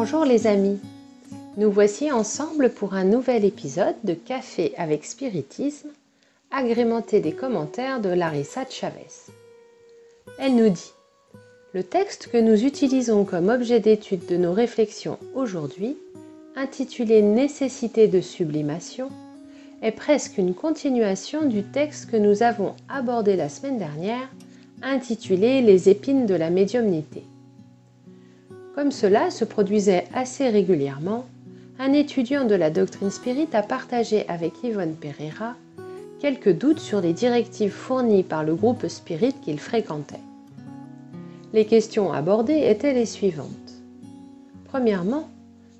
[0.00, 0.78] Bonjour les amis,
[1.56, 5.88] nous voici ensemble pour un nouvel épisode de Café avec Spiritisme,
[6.52, 9.32] agrémenté des commentaires de Larissa Chavez.
[10.38, 10.92] Elle nous dit
[11.72, 15.96] Le texte que nous utilisons comme objet d'étude de nos réflexions aujourd'hui,
[16.54, 19.08] intitulé Nécessité de sublimation,
[19.82, 24.30] est presque une continuation du texte que nous avons abordé la semaine dernière,
[24.80, 27.24] intitulé Les épines de la médiumnité.
[28.78, 31.26] Comme cela se produisait assez régulièrement,
[31.80, 35.56] un étudiant de la doctrine spirit a partagé avec Yvonne Pereira
[36.20, 40.20] quelques doutes sur les directives fournies par le groupe spirit qu'il fréquentait.
[41.52, 43.48] Les questions abordées étaient les suivantes.
[44.66, 45.28] Premièrement,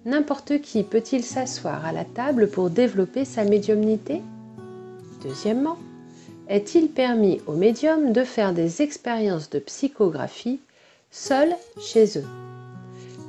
[0.05, 4.23] n'importe qui peut-il s'asseoir à la table pour développer sa médiumnité?
[5.23, 5.79] Deuxièmement,
[6.49, 10.59] est-il permis aux médiums de faire des expériences de psychographie
[11.13, 12.27] seuls chez eux?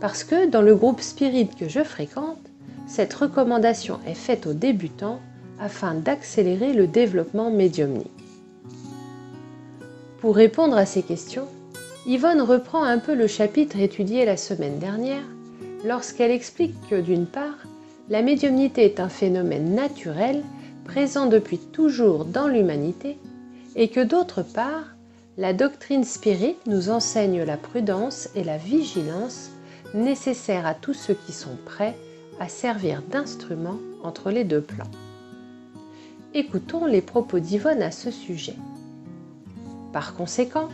[0.01, 2.39] Parce que dans le groupe spirit que je fréquente,
[2.87, 5.19] cette recommandation est faite aux débutants
[5.59, 8.07] afin d'accélérer le développement médiumnique.
[10.21, 11.47] Pour répondre à ces questions,
[12.05, 15.23] Yvonne reprend un peu le chapitre étudié la semaine dernière
[15.85, 17.57] lorsqu'elle explique que d'une part,
[18.09, 20.43] la médiumnité est un phénomène naturel
[20.85, 23.17] présent depuis toujours dans l'humanité
[23.75, 24.95] et que d'autre part,
[25.37, 29.51] la doctrine spirit nous enseigne la prudence et la vigilance
[29.93, 31.95] nécessaires à tous ceux qui sont prêts
[32.39, 34.91] à servir d'instrument entre les deux plans.
[36.33, 38.55] Écoutons les propos d'Yvonne à ce sujet.
[39.91, 40.69] Par conséquent,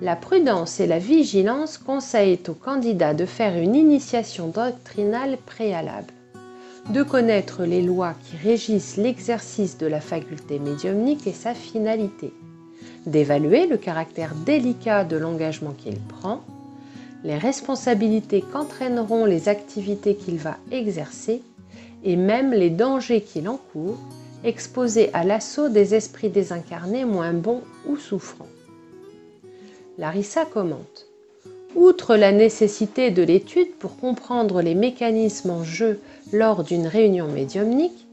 [0.00, 6.12] la prudence et la vigilance conseillent aux candidats de faire une initiation doctrinale préalable,
[6.88, 12.32] de connaître les lois qui régissent l'exercice de la faculté médiumnique et sa finalité,
[13.04, 16.40] d'évaluer le caractère délicat de l'engagement qu'il prend,
[17.24, 21.42] les responsabilités qu'entraîneront les activités qu'il va exercer
[22.02, 23.98] et même les dangers qu'il encourt,
[24.42, 28.48] exposés à l'assaut des esprits désincarnés moins bons ou souffrants.
[29.98, 31.06] Larissa commente.
[31.76, 36.00] Outre la nécessité de l'étude pour comprendre les mécanismes en jeu
[36.32, 38.06] lors d'une réunion médiumnique,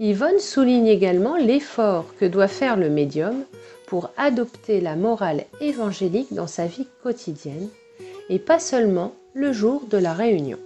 [0.00, 3.44] Yvonne souligne également l'effort que doit faire le médium
[3.86, 7.68] pour adopter la morale évangélique dans sa vie quotidienne
[8.28, 10.58] et pas seulement le jour de la réunion.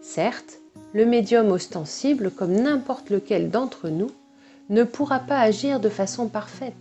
[0.00, 0.60] Certes,
[0.92, 4.10] le médium ostensible, comme n'importe lequel d'entre nous,
[4.70, 6.74] ne pourra pas agir de façon parfaite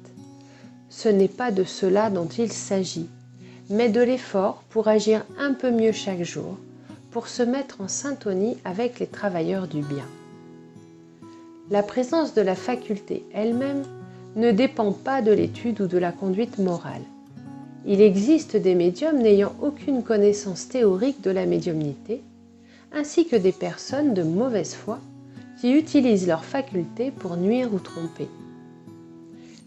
[0.89, 3.09] ce n'est pas de cela dont il s'agit,
[3.69, 6.57] mais de l'effort pour agir un peu mieux chaque jour,
[7.11, 10.05] pour se mettre en syntonie avec les travailleurs du bien.
[11.69, 13.83] La présence de la faculté elle-même
[14.35, 17.01] ne dépend pas de l'étude ou de la conduite morale.
[17.85, 22.21] Il existe des médiums n'ayant aucune connaissance théorique de la médiumnité,
[22.93, 24.99] ainsi que des personnes de mauvaise foi
[25.59, 28.27] qui utilisent leur faculté pour nuire ou tromper.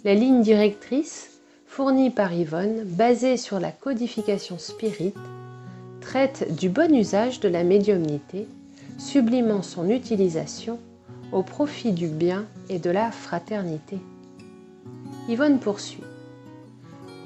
[0.05, 5.13] La ligne directrice, fournie par Yvonne, basée sur la codification spirit,
[6.01, 8.47] traite du bon usage de la médiumnité,
[8.99, 10.79] sublimant son utilisation
[11.33, 13.99] au profit du bien et de la fraternité.
[15.29, 16.03] Yvonne poursuit.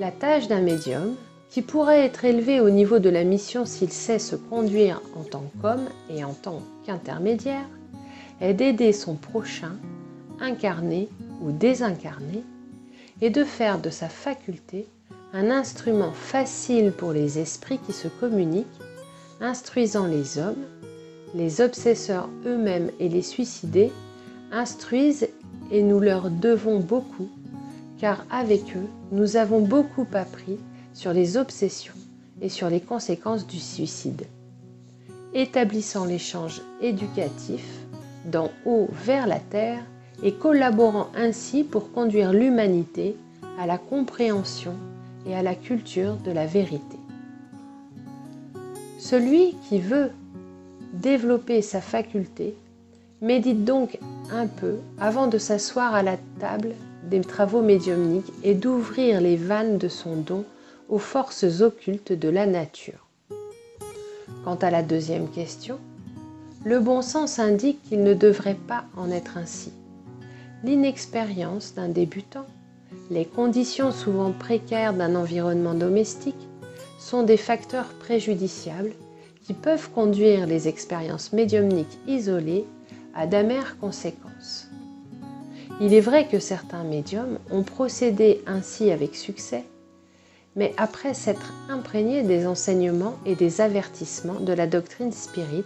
[0.00, 1.14] La tâche d'un médium,
[1.50, 5.44] qui pourrait être élevée au niveau de la mission s'il sait se conduire en tant
[5.62, 7.68] qu'homme et en tant qu'intermédiaire,
[8.40, 9.76] est d'aider son prochain,
[10.40, 11.08] incarné
[11.42, 12.42] ou désincarné,
[13.20, 14.88] et de faire de sa faculté
[15.32, 18.66] un instrument facile pour les esprits qui se communiquent,
[19.40, 20.64] instruisant les hommes,
[21.36, 23.92] les obsesseurs eux-mêmes et les suicidés
[24.50, 25.28] instruisent
[25.70, 27.28] et nous leur devons beaucoup,
[28.04, 30.58] car avec eux, nous avons beaucoup appris
[30.92, 31.94] sur les obsessions
[32.42, 34.26] et sur les conséquences du suicide.
[35.32, 37.64] Établissant l'échange éducatif
[38.26, 39.82] d'en haut vers la terre,
[40.22, 43.16] et collaborant ainsi pour conduire l'humanité
[43.58, 44.74] à la compréhension
[45.26, 46.98] et à la culture de la vérité.
[48.98, 50.10] Celui qui veut
[50.92, 52.54] développer sa faculté
[53.20, 53.98] médite donc
[54.30, 56.74] un peu avant de s'asseoir à la table
[57.10, 60.44] des travaux médiumniques et d'ouvrir les vannes de son don
[60.88, 63.06] aux forces occultes de la nature.
[64.44, 65.78] Quant à la deuxième question,
[66.64, 69.72] le bon sens indique qu'il ne devrait pas en être ainsi
[70.64, 72.46] l'inexpérience d'un débutant,
[73.10, 76.48] les conditions souvent précaires d'un environnement domestique
[76.98, 78.94] sont des facteurs préjudiciables
[79.44, 82.64] qui peuvent conduire les expériences médiumniques isolées
[83.14, 84.68] à d'amères conséquences.
[85.80, 89.64] Il est vrai que certains médiums ont procédé ainsi avec succès,
[90.56, 95.64] mais après s'être imprégné des enseignements et des avertissements de la doctrine spirite,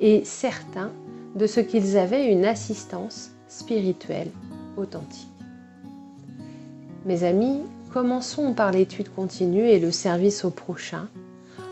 [0.00, 0.90] et certains
[1.34, 4.30] de ce qu'ils avaient une assistance spirituelle
[4.76, 5.28] authentique.
[7.04, 7.60] Mes amis,
[7.92, 11.08] commençons par l'étude continue et le service au prochain,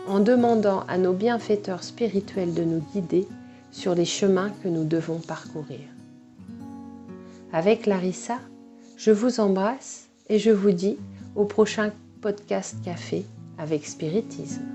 [0.07, 3.27] en demandant à nos bienfaiteurs spirituels de nous guider
[3.71, 5.79] sur les chemins que nous devons parcourir.
[7.51, 8.39] Avec Larissa,
[8.97, 10.97] je vous embrasse et je vous dis
[11.35, 13.25] au prochain podcast café
[13.57, 14.65] avec spiritisme.